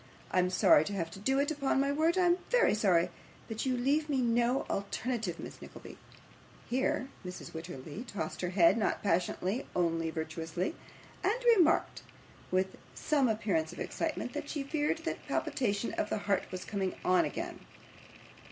[0.31, 3.11] I am sorry to have to do it, upon my word I am very sorry,
[3.47, 5.95] but you leave me no alternative, Miss Nickleby.'
[6.67, 7.51] Here Mrs.
[7.51, 10.73] Wititterly tossed her head not passionately, only virtuously
[11.23, 12.01] and remarked,
[12.49, 16.95] with some appearance of excitement, that she feared that palpitation of the heart was coming
[17.05, 17.59] on again.